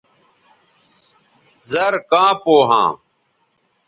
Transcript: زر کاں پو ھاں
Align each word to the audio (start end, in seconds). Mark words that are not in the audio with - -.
زر 1.71 1.93
کاں 2.09 2.31
پو 2.43 2.55
ھاں 2.69 2.89